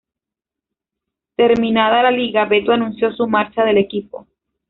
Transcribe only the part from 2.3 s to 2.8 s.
Beto